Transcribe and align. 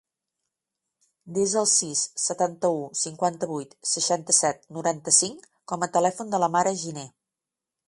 Desa 1.35 1.59
el 1.61 1.67
sis, 1.71 2.01
setanta-u, 2.21 2.79
cinquanta-vuit, 3.01 3.77
seixanta-set, 3.91 4.67
noranta-cinc 4.79 5.47
com 5.73 5.87
a 5.89 5.93
telèfon 5.99 6.35
de 6.35 6.43
la 6.45 6.53
Mara 6.57 6.77
Giner. 6.85 7.09